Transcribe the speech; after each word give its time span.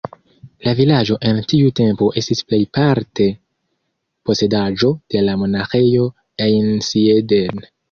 La 0.67 0.71
vilaĝo 0.77 1.17
en 1.31 1.41
tiu 1.51 1.73
tempo 1.79 2.07
estis 2.21 2.41
plej 2.47 2.59
parte 2.79 3.29
posedaĵo 4.31 4.91
de 5.15 5.25
la 5.29 5.39
Monaĥejo 5.45 6.11
Einsiedeln. 6.49 7.65